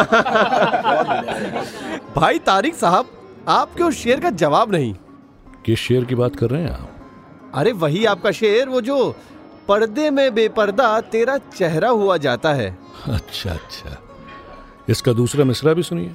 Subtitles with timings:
[2.16, 3.10] भाई तारिक साहब
[3.48, 4.94] आपके उस शेर का जवाब नहीं।
[5.64, 6.88] किस शेर की बात कर रहे हैं आप?
[7.54, 9.14] अरे वही आपका शेर वो जो
[9.68, 12.78] पर्दे में बेपर्दा तेरा चेहरा हुआ जाता है।
[13.08, 13.96] अच्छा अच्छा।
[14.88, 16.14] इसका दूसरा मिसरा भी सुनिए।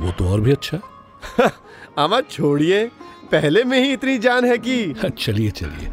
[0.00, 0.80] वो तो और भी अच्छा।
[1.40, 1.50] है
[1.98, 2.84] अमर छोड़िए
[3.32, 5.92] पहले में ही इतनी जान है कि चलिए चलिए।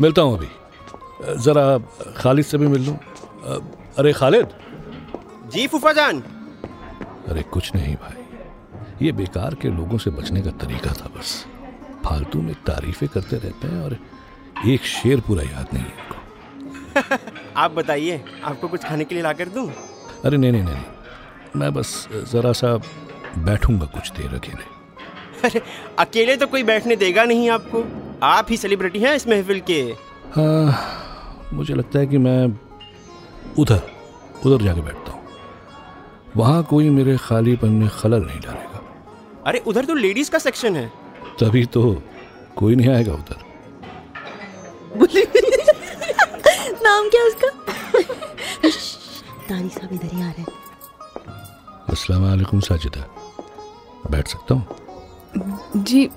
[0.00, 0.48] मिलता हूँ अभी।
[1.42, 1.78] ज़रा
[2.16, 2.98] खालिद से भी मिल लूँ।
[3.98, 4.48] अरे खालिद।
[5.52, 6.22] जी फूफा जान।
[7.28, 8.24] अरे कुछ नहीं भाई।
[9.06, 11.44] ये बेकार के लोगों से बचने का तरीका था बस।
[12.04, 13.96] फालतू में तारीफें करते रहते हैं और
[14.68, 17.16] एक शेर पूरा याद नहीं है इनको।
[17.56, 19.68] आप बताइए आपको कुछ खाने के लिए ला कर दूँ?
[20.24, 22.76] अरे नहीं नहीं नहीं नहीं। मैं बस ज़रा सा
[23.38, 24.70] बैठूँगा कुछ देर अकेले।
[25.48, 25.62] अरे
[25.98, 27.84] अकेले तो कोई बैठने देगा नहीं आपको।
[28.26, 29.80] आप ही सेलिब्रिटी हैं इस महफिल के।
[30.36, 32.46] हाँ मुझे लगता है कि मैं
[33.58, 33.80] उधर
[34.46, 35.21] उधर जाके बैठता हूँ।
[36.36, 38.82] वहाँ कोई मेरे खालीपन में खलल नहीं डालेगा।
[39.46, 40.92] अरे उधर तो लेडीज़ का सेक्शन है।
[41.40, 42.02] तभी तो
[42.56, 43.36] कोई नहीं आएगा उधर।
[46.82, 47.48] नाम क्या उसका?
[49.48, 50.46] तारी साहब इधर ही आ रहे हैं।
[51.90, 53.06] अस्सलाम वालेकुम साजिदा।
[54.10, 54.66] बैठ सकता हूँ?
[55.76, 56.10] जी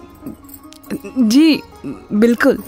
[1.19, 1.61] जी
[2.13, 2.63] बिल्कुल।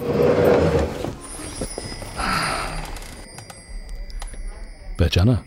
[4.99, 5.43] पहचाना?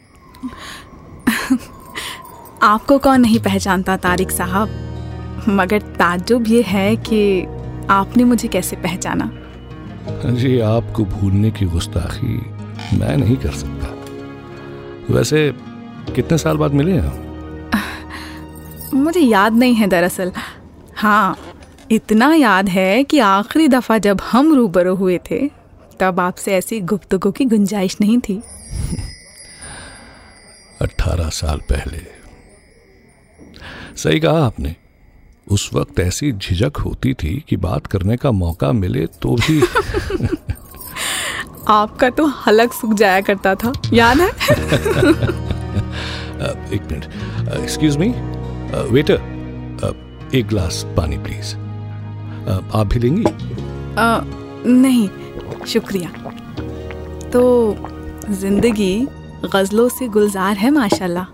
[2.63, 4.69] आपको कौन नहीं पहचानता तारिक साहब?
[5.49, 7.47] मगर ताजुब ये है कि
[7.91, 9.31] आपने मुझे कैसे पहचाना?
[10.31, 12.51] जी आपको भूलने की गुस्ताखी
[12.99, 13.97] मैं नहीं कर सकता।
[15.15, 15.55] वैसे
[16.15, 17.31] कितने साल बाद मिले हैं
[18.95, 20.33] मुझे याद नहीं है दरअसल।
[20.97, 21.39] हाँ
[21.91, 25.51] इतना याद है कि आखिरी दफ़ा जब हम रूबरू हुए थे
[26.01, 28.43] तब आपसे ऐसी गुफ्तगू की गुंजाइश नहीं थी।
[30.83, 32.20] अट्ठारह साल पहले।
[33.97, 34.75] सही कहा आपने।
[35.51, 39.61] उस वक्त ऐसी झिझक होती थी कि बात करने का मौका मिले तो भी
[41.69, 44.29] आपका तो हलक सूख जाया करता था याद है?
[46.75, 47.05] एक मिनट
[47.61, 48.09] एक्सक्यूज मी
[48.93, 49.19] वेटर
[50.35, 51.55] एक ग्लास पानी प्लीज़
[52.75, 53.25] आप भी लेंगी?
[53.99, 54.21] आ,
[54.67, 55.09] नहीं
[55.67, 56.11] शुक्रिया।
[57.31, 57.43] तो
[58.31, 59.07] ज़िंदगी
[59.55, 61.25] गजलों से गुलजार है माशाल्लाह।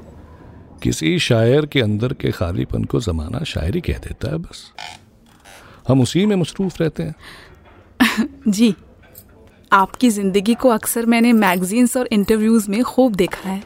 [0.82, 4.72] किसी शायर के अंदर के खालीपन को जमाना शायरी कह देता है बस।
[5.88, 7.14] हम उसी में मसरूफ रहते हैं।
[8.48, 8.75] जी
[9.72, 13.62] आपकी ज़िंदगी को अक्सर मैंने मैगजीन्स और इंटरव्यूज़ में खूब देखा है।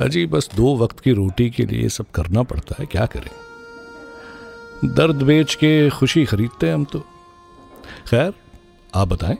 [0.00, 3.30] अजी बस दो वक्त की रोटी के लिए सब करना पड़ता है क्या करें?
[4.94, 7.00] दर्द बेच के खुशी खरीदते हैं हम तो।
[8.10, 8.32] खैर
[8.94, 9.38] आप बताएँ।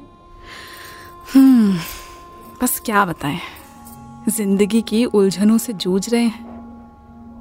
[2.62, 3.38] बस क्या बताएँ?
[4.28, 6.51] ज़िंदगी की उलझनों से जूझ रहे हैं।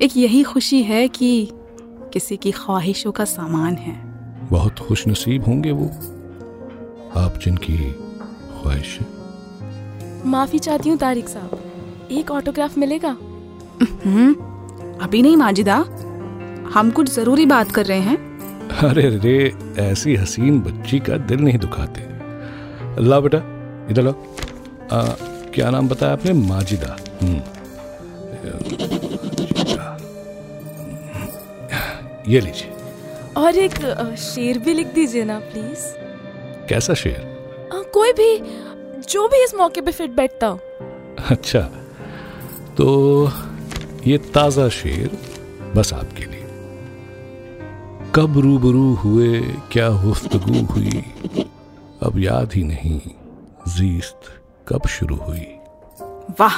[0.02, 1.50] एक यही खुशी है कि
[2.14, 3.94] किसी की ख्वाहिशों का सामान है।
[4.50, 5.86] बहुत खुश नसीब होंगे वो।
[7.22, 7.78] आप जिनकी
[8.62, 9.00] ख्वाहिश
[10.26, 11.64] माफ़ी चाहती हूँ तारिक साहब।
[12.12, 13.18] एक ऑटोग्राफ मिलेगा?
[14.06, 14.34] हम्म,
[15.02, 15.76] अभी नहीं माजिदा।
[16.74, 18.18] हम कुछ ज़रूरी बात कर रहे हैं।
[18.68, 22.02] अरे रे ऐसी हसीन बच्ची का दिल नहीं दुखाते।
[23.04, 23.38] ला बेटा
[23.92, 24.36] इधर लो।
[24.92, 25.02] आ,
[25.54, 26.34] क्या नाम बताया आपने?
[26.34, 27.42] माजिदा। हम्म।
[32.32, 32.72] ये लीजिए।
[33.38, 33.76] और एक
[34.20, 35.86] शेर भी लिख दीजिए ना प्लीज़
[36.70, 37.20] कैसा शेर?
[37.74, 38.32] अ, कोई भी
[39.04, 40.60] जो भी इस मौके पे फिट बैठता हो।
[41.30, 41.62] अच्छा
[42.78, 42.88] तो
[44.08, 45.18] ये ताज़ा शेर
[45.76, 46.46] बस आपके लिए।
[48.16, 49.40] कब रूबरू हुए
[49.72, 51.04] क्या गुफ्तगू हुई
[52.04, 53.00] अब याद ही नहीं
[53.68, 54.20] जीस्त
[54.68, 55.48] कब शुरू हुई।
[56.40, 56.58] वाह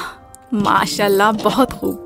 [0.54, 2.00] माशाल्लाह बहुत खूब।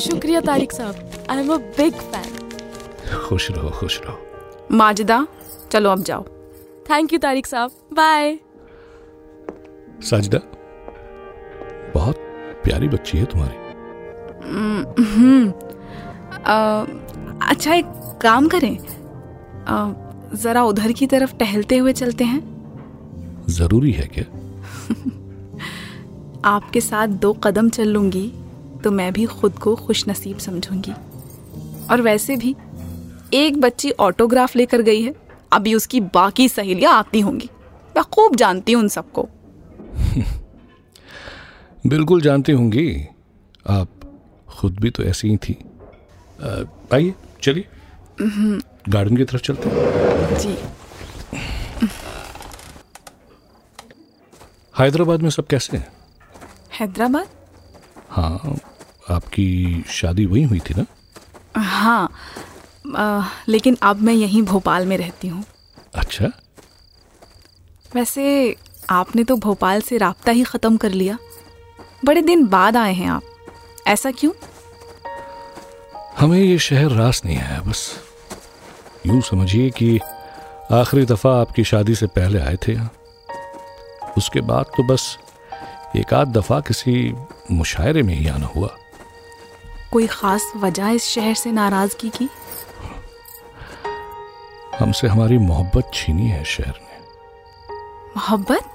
[0.00, 4.18] शुक्रिया तारिक साहब। I am a big fan खुश रहो खुश रहो।
[4.72, 5.26] माजिदा
[5.72, 6.24] चलो अब जाओ।
[6.90, 8.38] थैंक यू तारिक साहब। बाय
[10.00, 10.38] साजदा
[11.94, 12.16] बहुत
[12.64, 13.56] प्यारी बच्ची है तुम्हारी।
[16.34, 16.84] अ,
[17.50, 17.84] अच्छा एक
[18.22, 19.92] काम करें। अ,
[20.36, 22.42] जरा उधर की तरफ़ टहलते हुए चलते हैं।
[23.48, 24.24] ज़रूरी है क्या?
[26.44, 28.32] आपके साथ दो कदम चल लूँगी
[28.84, 30.92] तो मैं भी खुद को खुश नसीब समझूँगी।
[31.90, 32.54] और वैसे भी
[33.34, 35.14] एक बच्ची ऑटोग्राफ लेकर गई है
[35.52, 37.48] अभी उसकी बाकी सहेलियाँ आती होंगी।
[37.96, 39.28] मैं खूब जानती हूँ उन सबको।
[41.86, 43.08] बिल्कुल जानती होंगी।
[43.70, 43.88] आप
[44.48, 45.56] खुद भी तो ऐसी ही थी।
[46.94, 47.68] आइए चलिए।
[48.88, 50.56] गार्डन की तरफ़ चलते हैं। जी।
[54.78, 55.86] हैदराबाद में सब कैसे हैं?
[56.80, 57.28] हैदराबाद?
[58.10, 58.56] हाँ
[59.10, 60.86] आपकी शादी वहीं हुई थी ना?
[61.84, 62.08] हाँ
[62.96, 65.44] आ, लेकिन अब मैं यहीं भोपाल में रहती हूँ।
[65.94, 66.30] अच्छा?
[67.94, 68.24] वैसे
[68.90, 71.18] आपने तो भोपाल से राब्ता ही ख़त्म कर लिया।
[72.04, 73.22] बड़े दिन बाद आए हैं आप।
[73.86, 74.32] ऐसा क्यों?
[76.18, 77.80] हमें ये शहर रास नहीं आया बस
[79.06, 79.98] यूँ समझिए कि
[80.72, 82.90] आखिरी दफ़ा आपकी शादी से पहले आए थे यहाँ।
[84.18, 85.16] उसके बाद तो बस
[85.96, 87.12] एक आध दफ़ा किसी
[87.50, 88.68] मुशायरे में ही आना हुआ।
[89.94, 92.28] कोई ख़ास वजह इस शहर से नाराज़गी की?
[94.78, 96.98] हमसे हमारी मोहब्बत छीनी है शहर ने।
[98.16, 98.70] मोहब्बत?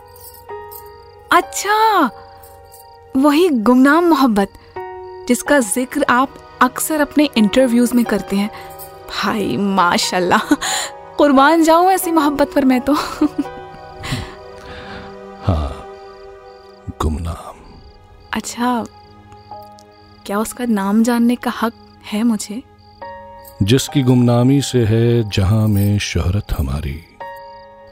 [1.31, 2.09] अच्छा
[3.15, 4.53] वही गुमनाम मोहब्बत
[5.27, 8.49] जिसका ज़िक्र आप अक्सर अपने इंटरव्यूज़ में करते हैं।
[9.09, 10.53] भाई माशाल्लाह
[11.17, 12.93] कुर्बान जाऊँ ऐसी मोहब्बत पर मैं तो।
[15.43, 15.69] हाँ
[17.01, 17.59] गुमनाम।
[18.33, 18.85] अच्छा
[20.29, 21.73] क्या उसका नाम जानने का हक
[22.05, 22.63] है मुझे?
[23.63, 27.05] जिसकी गुमनामी से है जहाँ में शोहरत हमारी।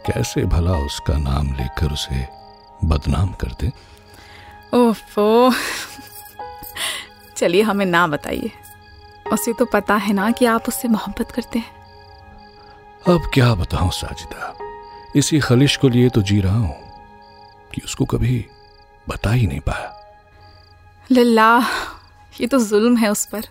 [0.06, 2.28] कैसे भला उसका नाम लेकर उसे
[2.84, 3.72] बदनाम कर दे?
[4.74, 5.52] ओफो।
[7.38, 8.52] चलिए हमें ना बताइए।
[9.34, 11.72] उसे तो पता है ना कि आप उससे मोहब्बत करते हैं।
[13.16, 14.58] अब क्या बताऊँ साजिदा?
[15.16, 16.76] इसी खलिश को लिए तो जी रहा हूँ
[17.76, 18.46] कि उसको कभी
[19.10, 19.94] बता ही नहीं पाया।
[21.12, 21.64] लल्ला
[22.42, 23.44] ये तो जुल्म है उस पर।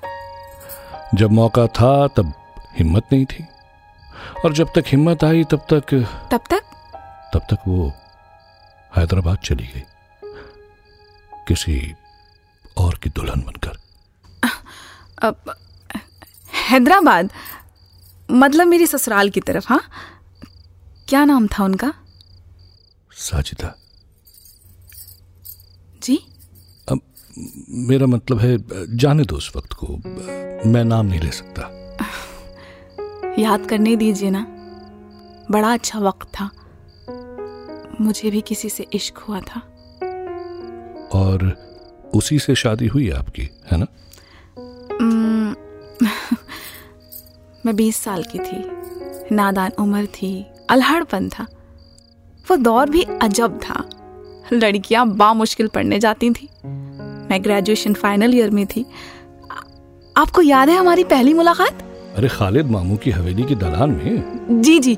[1.15, 2.33] जब मौका था तब
[2.79, 3.47] हिम्मत नहीं थी।
[4.45, 5.95] और जब तक हिम्मत आई तब तक
[6.33, 6.63] तब तक?
[7.35, 7.93] तब तक वो
[8.97, 9.83] हैदराबाद चली गई।
[11.49, 11.95] किसी
[12.77, 13.79] और की दुल्हन बनकर।
[15.23, 15.57] अब
[16.71, 17.31] हैदराबाद?
[18.31, 19.83] मतलब मेरी ससुराल की तरफ़ हाँ?
[21.09, 21.95] क्या नाम था उनका?
[23.13, 23.86] साजिदा।
[27.69, 28.59] मेरा मतलब है
[28.97, 29.87] जाने दो उस वक्त को।
[30.71, 31.63] मैं नाम नहीं ले सकता।
[33.39, 34.47] याद करने दीजिए ना।
[35.51, 36.51] बड़ा अच्छा वक्त था।
[38.01, 39.61] मुझे भी किसी से इश्क हुआ था।
[41.13, 41.53] और
[42.15, 43.87] उसी से शादी हुई आपकी है ना?
[47.67, 48.65] मैं बीस साल की थी।
[49.35, 51.47] नादान उम्र थी। अल्हड़पन था।
[52.51, 53.89] वो दौर भी अजब था।
[54.53, 56.49] लड़कियाँ बामुश्किल पढ़ने जाती थी।
[57.37, 58.85] मैं ग्रेजुएशन फाइनल ईयर में थी।
[60.17, 61.83] आपको याद है हमारी पहली मुलाकात?
[62.17, 64.97] अरे खालिद मामू की हवेली की दलान में। जी जी।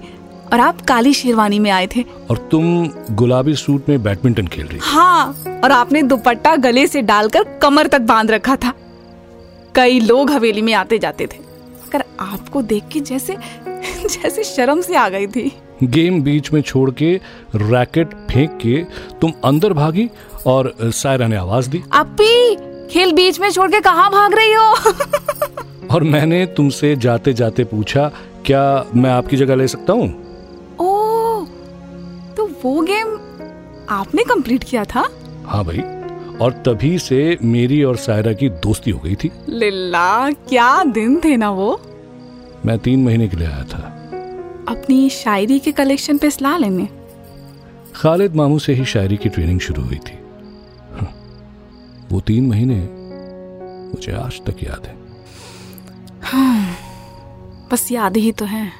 [0.53, 4.79] और आप काली शेरवानी में आए थे। और तुम गुलाबी सूट में बैडमिंटन खेल रही
[4.83, 8.73] हाँ और आपने दुपट्टा गले से डालकर कमर तक बाँध रखा था।
[9.75, 11.39] कई लोग हवेली में आते जाते थे।
[11.87, 13.37] मगर आपको देख के जैसे
[13.67, 15.51] जैसे शर्म से आ गई थी।
[15.83, 17.15] गेम बीच में छोड़ के
[17.55, 18.77] रैकेट फेंक के
[19.21, 20.09] तुम अंदर भागी
[20.47, 22.57] और सायरा ने आवाज़ दी। अपी
[22.91, 24.75] खेल बीच में छोड़ के कहाँ भाग रही हो?
[25.95, 28.11] और मैंने तुमसे जाते जाते पूछा
[28.47, 30.09] क्या मैं आपकी जगह ले सकता हूँ?
[30.81, 31.45] ओ
[32.37, 33.19] तो वो गेम
[33.91, 35.09] आपने कंप्लीट किया था?
[35.47, 35.79] हाँ भाई
[36.39, 41.37] और तभी से मेरी और सायरा की दोस्ती हो गई थी। लिल्ला क्या दिन थे
[41.37, 41.81] ना वो?
[42.67, 43.95] मैं तीन महीने के लिए आया था।
[44.69, 46.89] अपनी शायरी के कलेक्शन पे सलाह लेने।
[47.97, 50.19] खालिद मामू से ही शायरी की ट्रेनिंग शुरू हुई थी।
[52.13, 52.77] वो तीन महीने
[53.89, 54.97] मुझे आज तक याद है।
[56.23, 56.77] हाँ,
[57.73, 58.73] बस याद ही तो है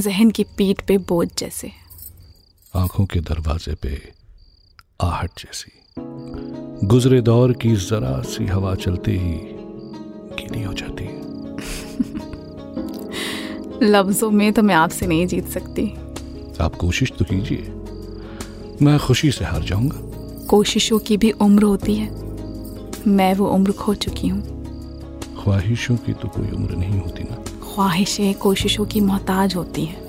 [0.00, 1.70] जहन की पीठ पे बोझ जैसे।
[2.76, 4.12] आँखों के दरवाजे पे
[5.00, 5.72] आहट जैसी।
[6.86, 9.38] गुजरे दौर की जरा सी हवा चलते ही
[10.38, 11.22] गीली हो जाती है।
[13.82, 15.86] लफ्जों में तो मैं आपसे नहीं जीत सकती।
[16.60, 17.72] आप कोशिश तो कीजिए।
[18.82, 19.98] मैं खुशी से हार जाऊँगा।
[20.46, 22.23] कोशिशों की भी उम्र होती है।
[23.06, 24.42] मैं वो उम्र खो चुकी हूँ।
[25.42, 27.44] ख्वाहिशों की तो कोई उम्र नहीं होती ना।
[27.74, 30.04] ख्वाहिशें कोशिशों की मोहताज होती हैं।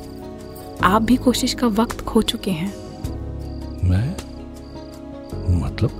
[0.83, 2.73] आप भी कोशिश का वक्त खो चुके हैं।
[3.83, 4.15] मैं?
[5.61, 5.91] मतलब?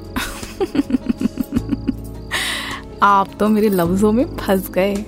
[3.04, 5.06] आप तो मेरे लफ्जों में फंस गए।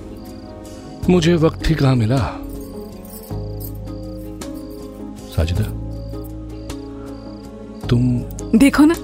[1.10, 2.40] मुझे वक्त ही कहाँ मिला?
[5.36, 5.64] साजिदा
[7.86, 8.18] तुम
[8.58, 8.94] देखो ना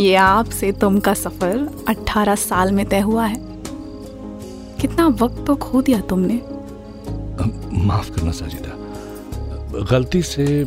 [0.00, 3.36] ये आपसे तुम का सफ़र 18 साल में तय हुआ है।
[4.80, 6.40] कितना वक्त तो खो दिया तुमने।
[7.86, 8.74] माफ़ करना साजिदा।
[9.90, 10.66] गलती से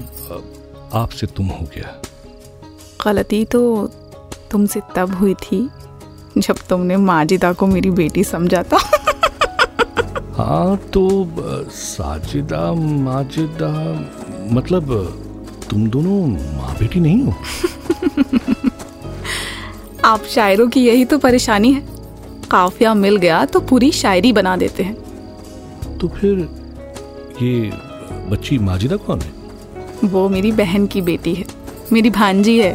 [0.93, 2.01] आपसे तुम हो गया।
[3.05, 3.88] गलती तो
[4.51, 5.69] तुमसे तब हुई थी
[6.38, 8.77] जब तुमने माजिदा को मेरी बेटी समझा था।
[10.38, 11.27] हाँ तो
[11.69, 13.71] साजिदा माजिदा
[14.51, 14.83] मतलब
[15.69, 17.33] तुम दोनों माँ बेटी नहीं हो?
[20.09, 21.87] आप शायरों की यही तो परेशानी है।
[22.51, 24.95] काफिया मिल गया तो पूरी शायरी बना देते हैं।
[25.97, 26.39] तो फिर
[27.41, 27.71] ये
[28.29, 29.31] बच्ची माजिदा कौन है?
[30.05, 31.45] वो मेरी बहन की बेटी है।
[31.93, 32.71] मेरी भांजी है।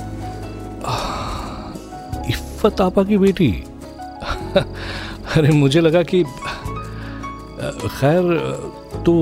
[2.29, 3.49] इफ्फत आपा की बेटी।
[5.37, 6.23] अरे मुझे लगा कि
[8.01, 8.23] खैर
[9.07, 9.15] तो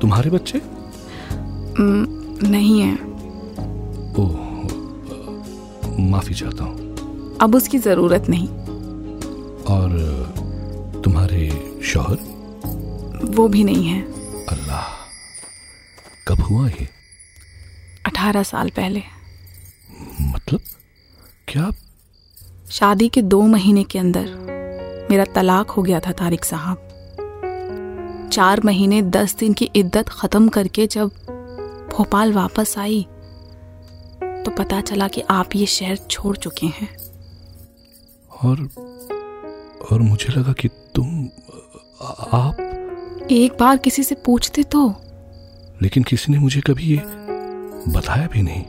[0.00, 0.60] तुम्हारे बच्चे?
[2.48, 2.94] नहीं है।
[4.18, 4.44] ओह
[6.00, 6.85] माफ़ी चाहता हूँ।
[7.40, 8.48] अब उसकी ज़रूरत नहीं।
[9.66, 9.90] और
[11.04, 11.48] तुम्हारे
[11.84, 12.18] शोहर?
[13.36, 14.00] वो भी नहीं है।
[14.46, 14.84] अल्लाह
[16.28, 16.88] कब हुआ ये?
[18.06, 19.02] अठारह साल पहले।
[20.22, 20.60] मतलब?
[21.48, 21.70] क्या
[22.70, 24.26] शादी के दो महीने के अंदर
[25.10, 26.82] मेरा तलाक हो गया था तारिक साहब।
[28.32, 31.10] चार महीने दस दिन की इद्दत ख़त्म करके जब
[31.92, 33.02] भोपाल वापस आई
[34.22, 36.88] तो पता चला कि आप ये शहर छोड़ चुके हैं।
[38.44, 38.68] और
[39.92, 41.24] और मुझे लगा कि तुम
[42.32, 44.88] आप। एक बार किसी से पूछते तो।
[45.82, 47.02] लेकिन किसी ने मुझे कभी ये
[47.92, 48.62] बताया भी नहीं।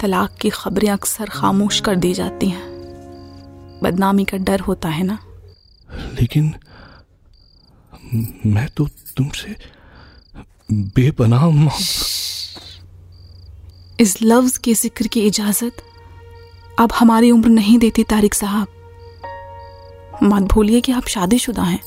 [0.00, 5.18] तलाक की खबरें अक्सर खामोश कर दी जाती हैं। बदनामी का डर होता है ना?
[6.20, 6.54] लेकिन
[8.46, 9.56] मैं तो तुमसे
[10.72, 11.46] बेपनाह
[14.00, 15.82] इस लफ्ज के ज़िक्र की इजाज़त
[16.78, 18.66] अब हमारी उम्र नहीं देती तारिक साहब।
[20.22, 21.80] मत भूलिए कि आप शादीशुदा हैं।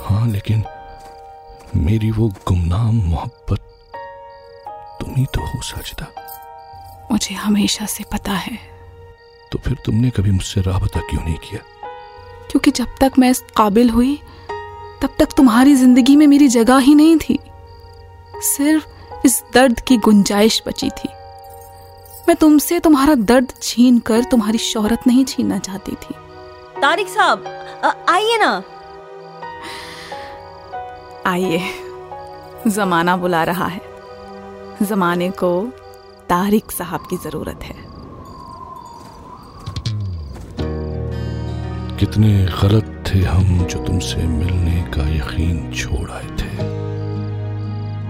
[0.00, 0.64] हाँ लेकिन
[1.76, 3.60] मेरी वो गुमनाम मोहब्बत
[5.00, 6.06] तुम ही तो हो सजदा।
[7.12, 8.58] मुझे हमेशा से पता है।
[9.52, 11.60] तो फिर तुमने कभी मुझसे राबता क्यों नहीं किया?
[12.50, 14.16] क्योंकि जब तक मैं इस काबिल हुई
[15.02, 17.38] तब तक तुम्हारी ज़िंदगी में मेरी जगह ही नहीं थी।
[18.36, 18.86] सिर्फ़
[19.26, 21.08] इस दर्द की गुंजाइश बची थी।
[22.28, 26.14] मैं तुमसे तुम्हारा दर्द छीन कर तुम्हारी शोहरत नहीं छीनना चाहती थी।
[26.82, 27.44] तारिक साहब
[28.08, 28.62] आइए ना।
[31.26, 31.60] आइए।
[32.66, 33.80] जमाना बुला रहा है।
[34.82, 35.66] जमाने को
[36.28, 37.76] तारिक साहब की ज़रूरत है।
[41.96, 46.56] कितने गलत थे हम जो तुमसे मिलने का यकीन छोड़ आए थे।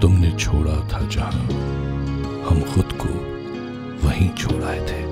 [0.01, 1.33] तुमने छोड़ा था जहाँ
[2.43, 3.13] हम खुद को
[4.09, 5.12] वहीं छोड़ आए थे।